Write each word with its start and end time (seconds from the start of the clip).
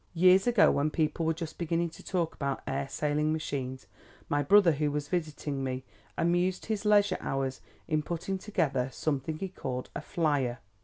Years 0.15 0.47
ago 0.47 0.71
when 0.71 0.89
people 0.89 1.27
were 1.27 1.33
just 1.35 1.59
beginning 1.59 1.91
to 1.91 2.01
talk 2.03 2.33
about 2.33 2.63
air 2.65 2.87
sailing 2.89 3.31
machines, 3.31 3.85
my 4.29 4.41
brother 4.41 4.71
who 4.71 4.89
was 4.89 5.07
visiting 5.09 5.63
me, 5.63 5.83
amused 6.17 6.65
his 6.65 6.85
leisure 6.85 7.19
hours 7.21 7.61
in 7.87 8.01
putting 8.01 8.39
together 8.39 8.89
something 8.91 9.37
he 9.37 9.47
called 9.49 9.91
a 9.95 10.01
'flyer.' 10.01 10.57